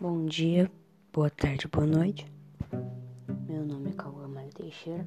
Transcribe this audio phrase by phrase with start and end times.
[0.00, 0.70] Bom dia,
[1.12, 2.24] boa tarde, boa noite.
[3.48, 5.04] Meu nome é Cauã Mário Teixeira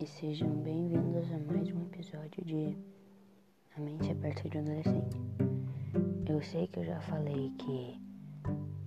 [0.00, 2.74] e sejam bem-vindos a mais um episódio de
[3.76, 5.18] A Mente Perto de Adolescente.
[6.26, 8.00] Eu sei que eu já falei que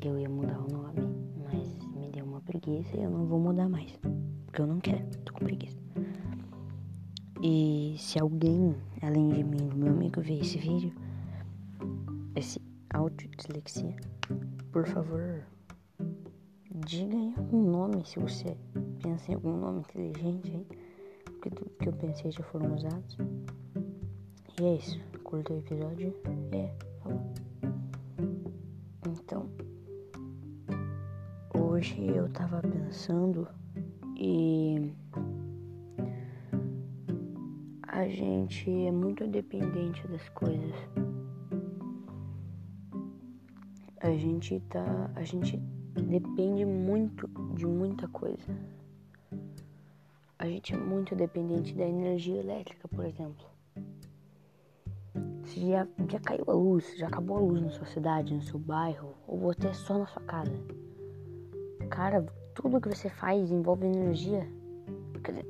[0.04, 1.02] eu ia mudar o nome,
[1.38, 4.00] mas me deu uma preguiça e eu não vou mudar mais,
[4.48, 5.78] porque eu não quero, tô com preguiça.
[7.44, 10.92] E se alguém, além de mim, meu amigo, ver esse vídeo,
[12.36, 12.60] esse
[12.92, 13.96] áudio dislexia,
[14.72, 15.44] por favor,
[16.86, 18.58] diga aí algum nome se você
[19.02, 20.68] pensa em algum nome inteligente aí,
[21.26, 23.18] porque tudo que eu pensei já foram usados.
[24.60, 26.16] E é isso, curta o episódio
[26.52, 27.22] é, falou.
[29.08, 29.50] Então,
[31.54, 33.48] hoje eu tava pensando
[34.18, 34.94] e
[37.88, 40.74] a gente é muito dependente das coisas
[44.04, 45.10] a gente tá.
[45.16, 45.58] A gente
[45.96, 48.56] depende muito de muita coisa.
[50.38, 53.48] A gente é muito dependente da energia elétrica, por exemplo.
[55.46, 58.60] Se já, já caiu a luz, já acabou a luz na sua cidade, no seu
[58.60, 60.54] bairro, ou até só na sua casa.
[61.90, 64.46] Cara, tudo que você faz envolve energia.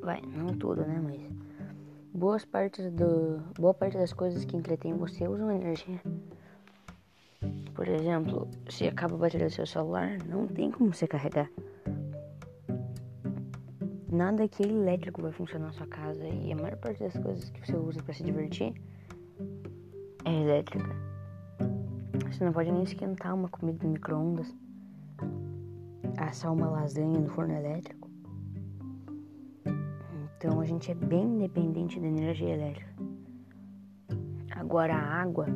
[0.01, 1.01] Vai, não tudo, né?
[1.03, 1.21] Mas
[2.13, 3.39] boas partes do.
[3.57, 5.99] Boa parte das coisas que entretêm você usam energia.
[7.73, 11.49] Por exemplo, se acaba a bateria do seu celular, não tem como você carregar.
[14.11, 17.65] Nada que elétrico vai funcionar na sua casa e a maior parte das coisas que
[17.65, 18.73] você usa para se divertir
[20.23, 20.95] é elétrica.
[22.31, 24.55] Você não pode nem esquentar uma comida no micro-ondas,
[26.17, 28.07] assar uma lasanha no forno elétrico.
[30.37, 32.93] Então a gente é bem dependente da energia elétrica.
[34.51, 35.47] Agora a água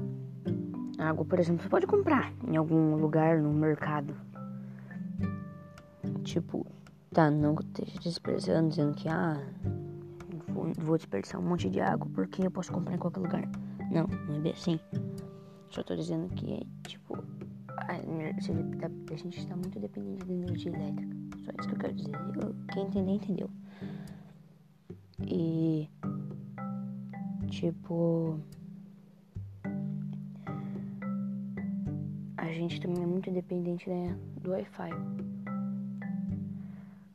[0.97, 4.15] Água, por exemplo, você pode comprar em algum lugar no mercado.
[6.23, 6.65] Tipo,
[7.11, 9.39] tá, não esteja desperdiçando, dizendo que, ah,
[10.47, 13.43] vou, vou desperdiçar um monte de água porque eu posso comprar em qualquer lugar.
[13.91, 14.79] Não, não é bem assim.
[15.69, 17.15] Só tô dizendo que, tipo,
[17.77, 21.15] a, a gente está muito dependente da energia elétrica.
[21.45, 22.11] Só isso que eu quero dizer.
[22.73, 23.49] Quem entender, entendeu.
[25.21, 25.89] E,
[27.49, 28.39] tipo.
[32.47, 34.89] A gente também é muito dependente né, do Wi-Fi.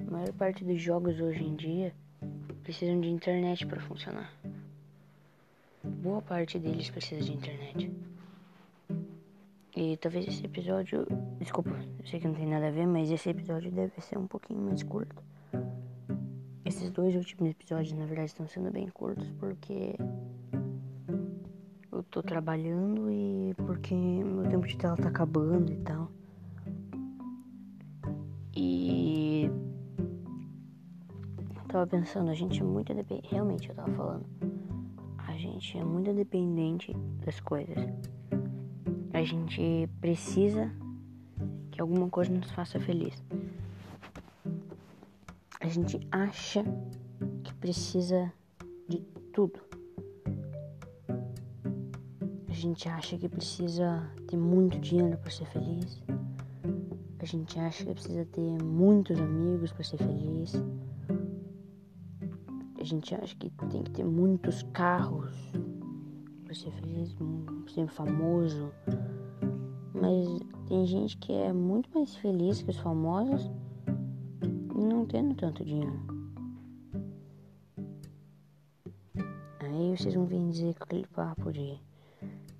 [0.06, 1.94] A maior parte dos jogos hoje em dia
[2.62, 4.30] precisam de internet para funcionar.
[5.82, 7.90] Boa parte deles precisa de internet.
[9.74, 11.06] E talvez esse episódio.
[11.40, 14.26] Desculpa, eu sei que não tem nada a ver, mas esse episódio deve ser um
[14.26, 15.16] pouquinho mais curto.
[16.62, 19.96] Esses dois últimos episódios, na verdade, estão sendo bem curtos porque
[21.90, 23.94] eu tô trabalhando e porque
[24.52, 26.10] tempo de tela tá acabando e tal.
[28.54, 29.50] E
[31.56, 34.26] eu tava pensando, a gente é muito dependente, realmente eu tava falando,
[35.16, 37.78] a gente é muito dependente das coisas.
[39.14, 40.70] A gente precisa
[41.70, 43.24] que alguma coisa nos faça feliz.
[45.60, 46.62] A gente acha
[47.42, 48.30] que precisa
[48.86, 48.98] de
[49.32, 49.71] tudo
[52.62, 56.00] gente acha que precisa ter muito dinheiro para ser feliz.
[57.18, 60.52] A gente acha que precisa ter muitos amigos para ser feliz.
[62.78, 65.34] A gente acha que tem que ter muitos carros
[66.44, 67.16] para ser feliz,
[67.74, 68.72] ser famoso.
[69.92, 70.28] Mas
[70.68, 73.50] tem gente que é muito mais feliz que os famosos
[74.76, 76.00] e não tendo tanto dinheiro.
[79.58, 81.80] Aí vocês vão vir dizer aquele papo de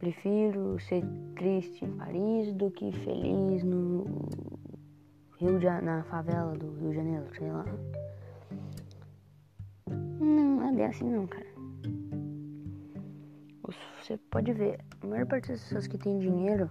[0.02, 1.04] Prefiro ser
[1.36, 4.04] triste em Paris do que feliz no
[5.38, 7.64] Rio de, na favela do Rio de Janeiro, sei lá.
[9.86, 11.46] Não, não é bem assim não, cara.
[14.00, 16.68] Você pode ver, a maior parte das pessoas que tem dinheiro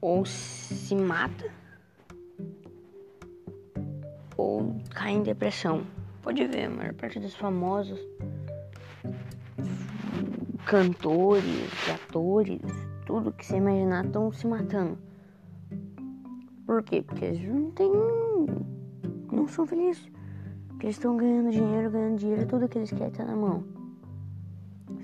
[0.00, 1.52] ou se mata
[4.38, 5.86] ou cai em depressão.
[6.22, 8.00] Pode ver, a maior parte dos famosos
[10.66, 12.60] cantores, atores,
[13.06, 14.98] tudo que você imaginar estão se matando.
[16.66, 17.02] Por quê?
[17.02, 17.90] Porque eles não têm.
[19.30, 20.10] não são felizes.
[20.66, 23.64] Porque eles estão ganhando dinheiro, ganhando dinheiro, tudo que eles querem tá na mão.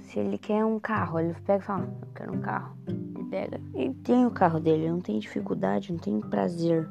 [0.03, 2.77] Se ele quer um carro, ele pega e fala, eu quero um carro.
[2.89, 6.91] Ele pega e tem o carro dele, não tem dificuldade, não tem prazer.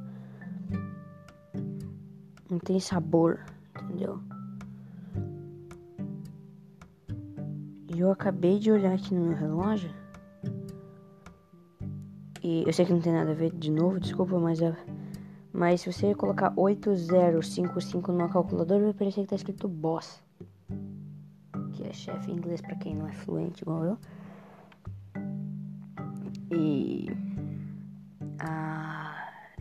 [2.50, 3.42] Não tem sabor,
[3.84, 4.20] entendeu?
[8.02, 9.92] Eu acabei de olhar aqui no meu relógio
[12.44, 14.76] E eu sei que não tem nada a ver de novo, desculpa, mas é.
[15.54, 20.24] Mas se você colocar 8055 numa calculadora, vai parecer que tá escrito boss.
[21.74, 23.98] Que é chefe em inglês para quem não é fluente igual eu.
[26.52, 27.08] E.
[28.40, 29.12] Ah.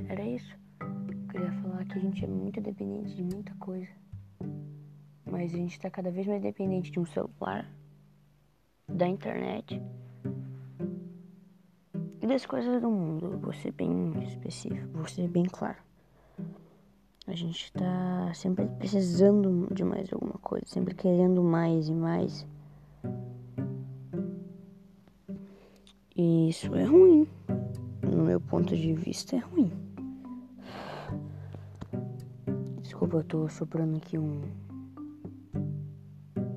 [0.09, 0.57] Era isso.
[0.81, 3.89] Eu queria falar que a gente é muito dependente de muita coisa.
[5.25, 7.71] Mas a gente tá cada vez mais dependente de um celular,
[8.93, 9.81] da internet
[12.23, 13.39] e das coisas do mundo.
[13.39, 15.79] Vou ser bem específico, vou ser bem claro.
[17.27, 22.47] A gente tá sempre precisando de mais alguma coisa, sempre querendo mais e mais.
[26.17, 27.27] E isso é ruim.
[28.03, 29.71] No meu ponto de vista, é ruim.
[32.83, 34.43] Desculpa, eu tô soprando aqui um.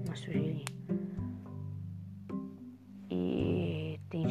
[0.06, 0.73] Uma sujeirinha.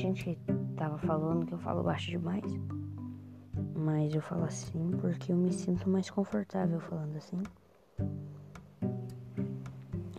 [0.03, 0.39] Gente
[0.77, 2.45] tava falando que eu falo baixo demais.
[3.75, 7.43] Mas eu falo assim porque eu me sinto mais confortável falando assim.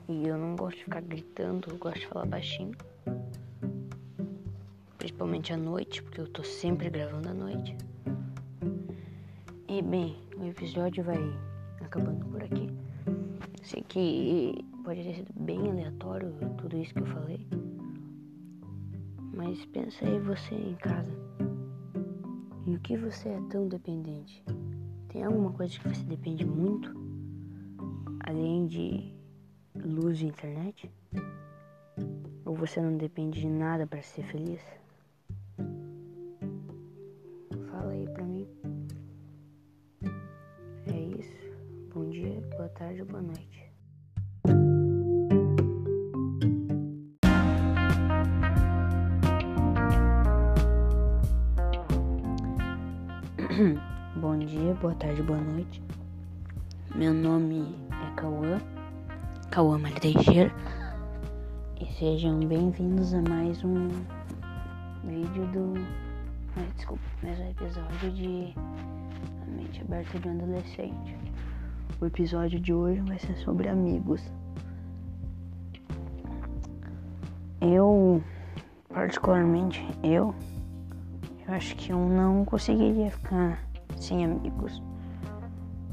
[0.08, 2.72] E eu não gosto de ficar gritando, eu gosto de falar baixinho.
[4.98, 7.76] Principalmente à noite, porque eu tô sempre gravando à noite.
[9.68, 11.20] E bem, o episódio vai
[11.82, 12.70] acabando por aqui.
[13.64, 17.63] Sei que pode ter sido bem aleatório tudo isso que eu falei.
[19.46, 21.12] Mas pensa aí você em casa.
[22.66, 24.42] E o que você é tão dependente?
[25.10, 26.90] Tem alguma coisa que você depende muito?
[28.22, 29.14] Além de
[29.76, 30.90] luz e internet?
[32.46, 34.62] Ou você não depende de nada para ser feliz?
[37.70, 38.48] Fala aí pra mim.
[40.88, 41.52] É isso.
[41.94, 43.53] Bom dia, boa tarde, boa noite.
[54.18, 55.82] Bom dia, boa tarde, boa noite.
[56.94, 58.60] Meu nome é Cauã,
[59.50, 60.52] Cauã Maria Teixeira.
[61.80, 63.88] E sejam bem-vindos a mais um
[65.06, 65.76] vídeo do.
[66.76, 71.18] Desculpa, mais um episódio de A Mente Aberta de um Adolescente.
[72.02, 74.30] O episódio de hoje vai ser sobre amigos.
[77.62, 78.22] Eu,
[78.90, 80.36] particularmente, eu,
[81.48, 83.60] eu acho que eu não conseguiria ficar
[83.98, 84.82] sem amigos.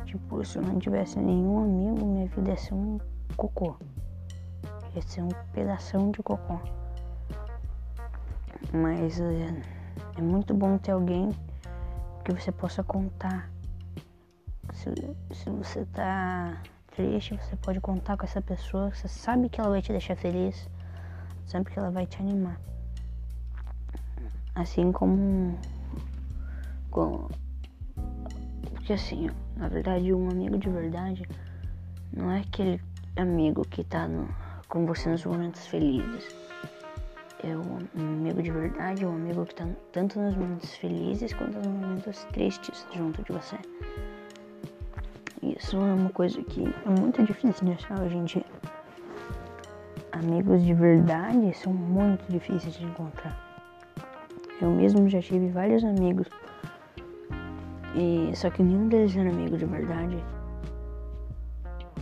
[0.05, 2.99] Tipo, se eu não tivesse nenhum amigo, minha vida ia ser um
[3.37, 3.77] cocô.
[4.95, 6.59] Ia ser um pedação de cocô.
[8.73, 9.63] Mas é,
[10.19, 11.31] é muito bom ter alguém
[12.25, 13.51] que você possa contar.
[14.73, 14.93] Se,
[15.33, 16.63] se você tá
[16.95, 18.93] triste, você pode contar com essa pessoa.
[18.95, 20.69] Você sabe que ela vai te deixar feliz.
[21.47, 22.61] Sabe que ela vai te animar.
[24.61, 25.59] Assim como.
[26.91, 27.29] Com,
[28.75, 31.27] porque assim, na verdade, um amigo de verdade
[32.13, 32.79] não é aquele
[33.17, 34.29] amigo que tá no,
[34.69, 36.29] com você nos momentos felizes.
[37.43, 41.57] É um amigo de verdade, é um amigo que tá tanto nos momentos felizes quanto
[41.57, 43.57] nos momentos tristes junto de você.
[45.43, 48.45] Isso é uma coisa que é muito difícil de achar hoje em dia.
[50.13, 53.50] Amigos de verdade são muito difíceis de encontrar.
[54.61, 56.29] Eu mesmo já tive vários amigos
[57.95, 60.23] e só que nenhum deles era amigo de verdade.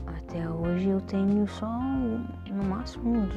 [0.07, 3.33] Até hoje eu tenho só no máximo uns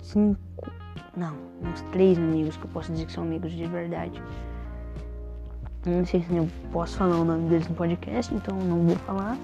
[0.00, 0.70] cinco,
[1.16, 4.20] não, uns três amigos que eu posso dizer que são amigos de verdade.
[5.86, 9.38] Não sei se eu posso falar o nome deles no podcast, então não vou falar.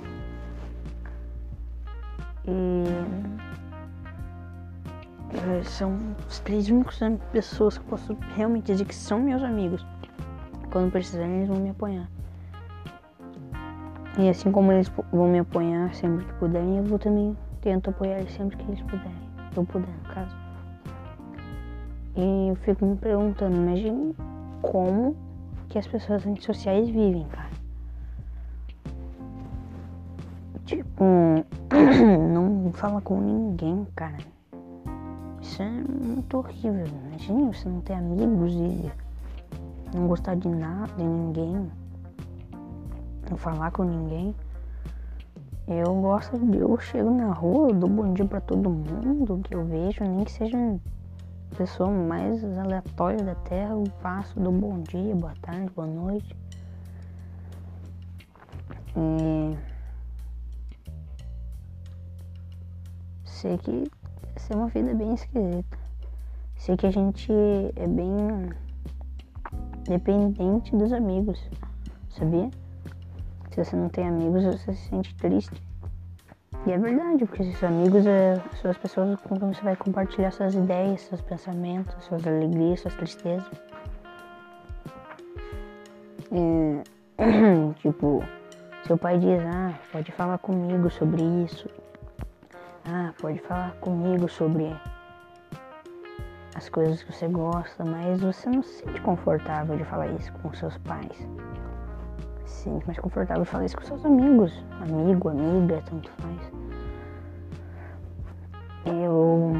[2.44, 3.41] E
[5.64, 5.98] são
[6.28, 7.00] os três únicos
[7.32, 9.84] pessoas que posso realmente dizer que são meus amigos.
[10.70, 12.08] Quando precisarem, eles vão me apoiar.
[14.18, 18.18] E assim como eles vão me apoiar sempre que puderem, eu vou também tento apoiar
[18.18, 19.32] eles sempre que eles puderem.
[19.56, 20.36] Eu puder, no caso.
[22.16, 24.14] E eu fico me perguntando, imagine
[24.60, 25.16] como
[25.68, 27.50] que as pessoas antissociais vivem, cara.
[30.66, 31.04] Tipo,
[32.32, 34.31] não fala com ninguém, cara.
[35.52, 36.86] Isso é muito horrível.
[36.86, 38.90] Imagine você não ter amigos e
[39.94, 41.70] não gostar de nada, de ninguém,
[43.28, 44.34] não falar com ninguém.
[45.68, 46.56] Eu gosto de.
[46.56, 50.24] Eu chego na rua, eu dou bom dia pra todo mundo que eu vejo, nem
[50.24, 55.70] que seja a pessoa mais aleatória da terra, eu passo, dou bom dia, boa tarde,
[55.76, 56.34] boa noite.
[58.96, 59.54] E.
[63.26, 63.84] Sei que
[64.50, 65.78] é uma vida bem esquisita.
[66.56, 67.32] Sei que a gente
[67.76, 68.50] é bem
[69.84, 71.50] dependente dos amigos,
[72.08, 72.50] sabia?
[73.50, 75.62] Se você não tem amigos, você se sente triste.
[76.64, 80.30] E é verdade, porque esses amigos é, são as pessoas com quem você vai compartilhar
[80.30, 83.50] suas ideias, seus pensamentos, suas alegrias, suas tristezas.
[86.30, 86.82] É,
[87.82, 88.24] tipo,
[88.86, 91.68] seu pai diz, ah, pode falar comigo sobre isso.
[92.84, 94.74] Ah, pode falar comigo sobre
[96.56, 100.52] as coisas que você gosta, mas você não se sente confortável de falar isso com
[100.52, 101.28] seus pais.
[102.44, 104.52] Se sente mais confortável de falar isso com seus amigos.
[104.80, 106.52] Amigo, amiga, tanto faz.
[108.84, 109.52] Eu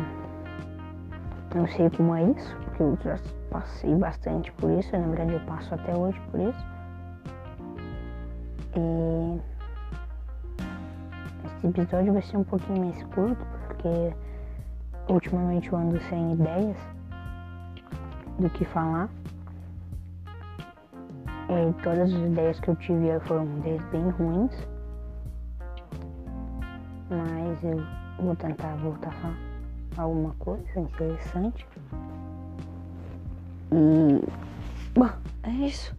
[1.54, 3.18] não sei como é isso, porque eu já
[3.50, 6.66] passei bastante por isso, na verdade eu passo até hoje por isso.
[8.74, 9.01] E
[11.62, 14.12] esse episódio vai ser um pouquinho mais curto, porque
[15.08, 16.76] ultimamente eu ando sem ideias
[18.38, 19.08] do que falar.
[21.48, 24.68] E todas as ideias que eu tive foram ideias bem ruins.
[27.08, 27.84] Mas eu
[28.18, 29.36] vou tentar voltar a falar
[29.98, 31.64] alguma coisa interessante.
[33.70, 35.10] E bom,
[35.44, 35.96] é isso.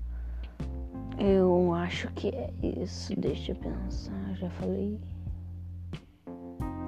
[1.17, 3.13] Eu acho que é isso.
[3.17, 4.99] Deixa eu pensar, já falei.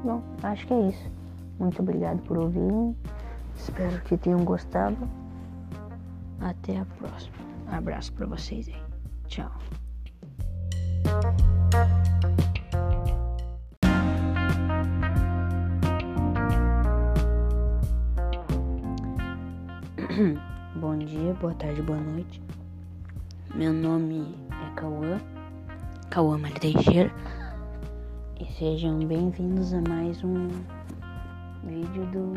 [0.05, 1.11] Bom, acho que é isso.
[1.57, 2.95] Muito obrigado por ouvir.
[3.55, 4.95] Espero que tenham gostado.
[6.39, 7.35] Até a próxima.
[7.71, 8.75] abraço para vocês aí.
[9.27, 9.51] Tchau.
[20.79, 22.43] Bom dia, boa tarde, boa noite.
[23.55, 25.19] Meu nome é Cauã,
[26.11, 27.11] Cauã Maria Teixeira.
[28.37, 30.49] E sejam bem-vindos a mais um
[31.63, 32.33] vídeo do.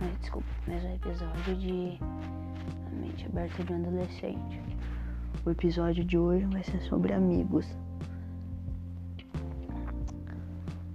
[0.00, 4.62] Ai, desculpa, mais um episódio de A Mente Aberta de um Adolescente.
[5.44, 7.66] O episódio de hoje vai ser sobre amigos.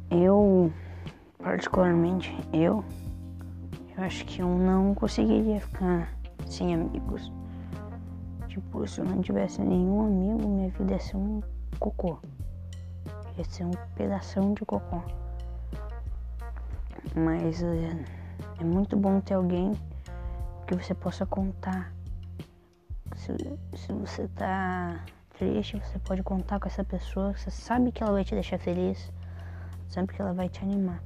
[0.10, 0.74] Eu,
[1.38, 2.84] particularmente, eu,
[3.96, 6.12] eu acho que eu não conseguiria ficar
[6.48, 7.32] sem amigos.
[8.48, 11.41] Tipo, se eu não tivesse nenhum amigo, minha vida ia ser um
[11.79, 12.17] cocô.
[13.38, 15.01] Ia ser um pedação de cocô.
[17.15, 18.06] Mas é,
[18.60, 19.74] é muito bom ter alguém
[20.68, 21.92] que você possa contar.
[23.15, 23.32] Se,
[23.75, 25.04] se você tá
[25.38, 27.34] triste, você pode contar com essa pessoa.
[27.38, 29.12] Você sabe que ela vai te deixar feliz.
[29.89, 31.01] Sabe que ela vai te animar.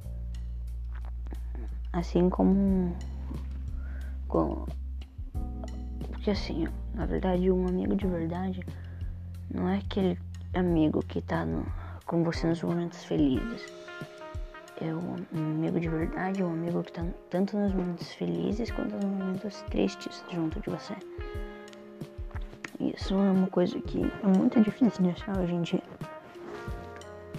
[1.92, 2.96] Assim como.
[4.28, 4.64] Com,
[6.20, 8.64] porque assim, na verdade, um amigo de verdade
[9.52, 10.18] não é aquele
[10.54, 11.64] amigo que tá no,
[12.10, 13.72] com você nos momentos felizes.
[14.80, 19.04] É um amigo de verdade, um amigo que tá tanto nos momentos felizes quanto nos
[19.04, 20.94] momentos tristes junto de você.
[22.80, 25.82] Isso é uma coisa que é muito difícil de achar hoje em dia.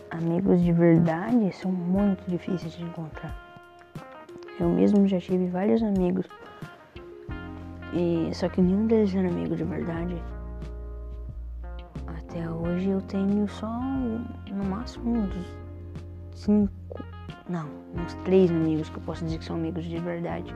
[0.09, 3.35] Amigos de verdade são muito difíceis de encontrar.
[4.57, 6.25] Eu mesmo já tive vários amigos
[7.91, 10.15] e, só que nenhum deles era amigo de verdade.
[12.07, 13.67] Até hoje eu tenho só
[14.51, 15.33] no máximo uns
[16.33, 17.03] cinco,
[17.49, 20.55] não, uns três amigos que eu posso dizer que são amigos de verdade.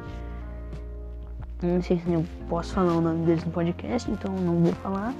[1.61, 5.13] Não sei se eu posso falar o nome deles no podcast, então não vou falar.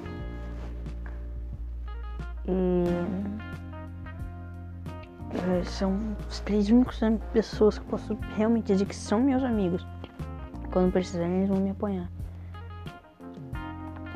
[2.47, 2.83] E
[5.33, 5.97] eh, são
[6.29, 6.99] os três únicos
[7.33, 9.85] pessoas que eu posso realmente dizer que são meus amigos.
[10.71, 12.09] Quando precisarem, eles vão me apoiar.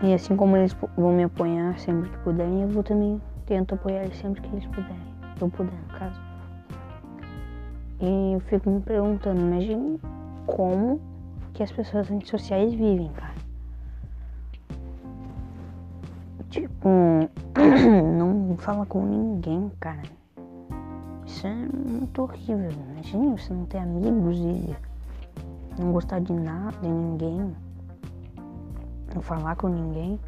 [0.04, 4.04] E assim como eles vão me apoiar sempre que puderem, eu vou também tento apoiar
[4.04, 4.96] eles sempre que eles puderem.
[5.42, 6.22] Eu puder, no caso.
[8.00, 10.00] E eu fico me perguntando, imagine
[10.46, 11.02] como
[11.54, 13.34] que as pessoas antissociais vivem, cara.
[16.52, 16.90] Tipo,
[18.18, 20.04] não fala com ninguém, cara.
[21.26, 22.70] Isso é muito horrível.
[22.92, 24.76] Imagine você não ter amigos e
[25.80, 27.56] não gostar de nada, de ninguém,
[29.14, 30.20] não falar com ninguém.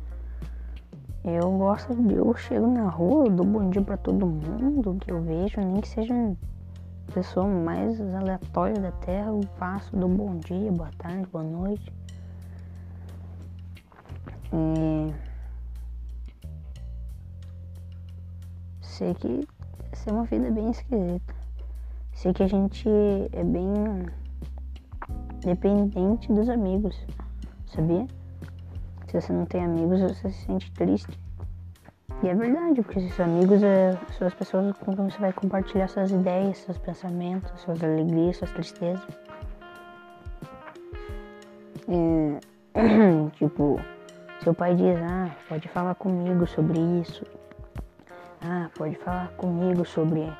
[1.24, 2.16] Eu gosto de.
[2.16, 5.80] Eu chego na rua, eu dou bom dia pra todo mundo que eu vejo, nem
[5.80, 11.28] que seja a pessoa mais aleatória da terra, eu passo, dou bom dia, boa tarde,
[11.32, 11.94] boa noite.
[14.52, 15.14] E.
[18.82, 19.48] Sei que
[19.92, 21.36] essa é uma vida bem esquisita.
[22.14, 22.90] Sei que a gente
[23.32, 23.72] é bem
[25.44, 26.96] dependente dos amigos,
[27.68, 28.08] sabia?
[29.12, 31.20] Se você não tem amigos, você se sente triste.
[32.24, 35.90] E é verdade, porque esses amigos é, são as pessoas com quem você vai compartilhar
[35.90, 39.06] suas ideias, seus pensamentos, suas alegrias, suas tristezas.
[41.90, 42.40] E,
[43.36, 43.82] tipo,
[44.44, 47.26] Seu pai diz, ah, pode falar comigo sobre isso.
[48.42, 50.32] Ah, pode falar comigo sobre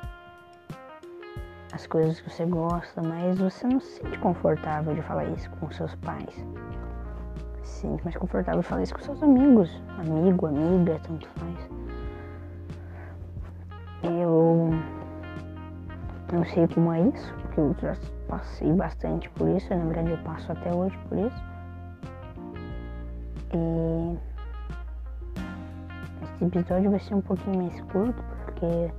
[1.72, 5.70] as coisas que você gosta, mas você não se sente confortável de falar isso com
[5.70, 6.34] seus pais.
[7.62, 9.70] Se sente mais confortável falar isso com seus amigos.
[9.98, 11.70] Amigo, amiga, tanto faz.
[14.02, 14.70] Eu
[16.32, 17.94] não sei como é isso, porque eu já
[18.26, 21.44] passei bastante por isso, na verdade eu passo até hoje por isso.
[23.54, 24.18] E
[26.24, 28.90] esse episódio vai ser um pouquinho mais curto, porque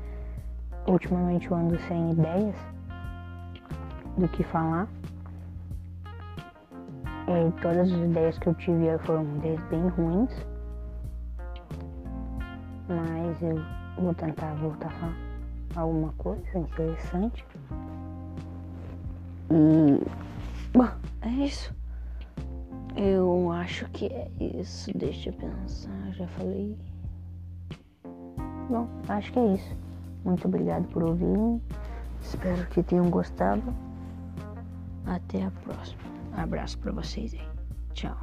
[0.88, 2.56] ultimamente eu ando sem ideias
[4.18, 4.88] do que falar.
[7.34, 10.32] E todas as ideias que eu tive foram ideias bem ruins.
[12.88, 13.56] Mas eu
[13.98, 14.94] vou tentar voltar
[15.76, 17.44] a alguma coisa interessante.
[19.50, 20.06] E
[20.74, 20.88] bom,
[21.22, 21.74] é isso.
[22.96, 24.96] Eu acho que é isso.
[24.96, 26.78] Deixa eu pensar, já falei.
[28.70, 29.76] Bom, acho que é isso.
[30.24, 31.62] Muito obrigado por ouvirem.
[32.22, 33.74] Espero que tenham gostado.
[35.06, 36.03] Até a próxima.
[36.36, 37.48] Abraço para vocês aí.
[37.94, 38.18] Tchau.